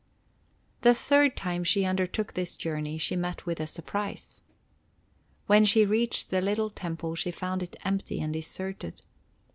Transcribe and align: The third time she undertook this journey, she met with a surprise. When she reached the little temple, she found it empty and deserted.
The 0.81 0.95
third 0.95 1.37
time 1.37 1.63
she 1.63 1.85
undertook 1.85 2.33
this 2.33 2.55
journey, 2.55 2.97
she 2.97 3.15
met 3.15 3.45
with 3.45 3.59
a 3.59 3.67
surprise. 3.67 4.41
When 5.45 5.63
she 5.63 5.85
reached 5.85 6.31
the 6.31 6.41
little 6.41 6.71
temple, 6.71 7.13
she 7.13 7.29
found 7.29 7.61
it 7.61 7.75
empty 7.85 8.19
and 8.19 8.33
deserted. 8.33 9.03